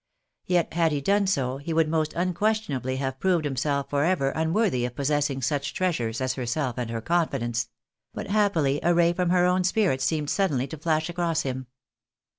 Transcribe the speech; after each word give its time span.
Yet 0.47 0.73
had 0.73 0.91
he 0.91 0.99
done 0.99 1.27
so 1.27 1.57
he 1.57 1.73
would 1.73 1.87
most 1.87 2.13
unquestionably 2.15 2.95
have 2.97 3.19
proved 3.19 3.45
himself 3.45 3.91
for 3.91 4.03
ever 4.03 4.31
unworthy 4.31 4.83
of 4.85 4.95
possessing 4.95 5.43
such 5.43 5.75
treasures 5.75 6.19
as 6.19 6.33
herseK 6.33 6.73
and 6.77 6.89
her 6.89 7.01
confidence; 7.01 7.69
but 8.11 8.25
happily 8.25 8.79
a 8.81 8.95
ray 8.95 9.13
from 9.13 9.29
her 9.29 9.45
own 9.45 9.63
spirit 9.63 10.01
seemed 10.01 10.31
suddenly 10.31 10.65
to 10.65 10.77
flash 10.79 11.07
across 11.07 11.43
him. 11.43 11.67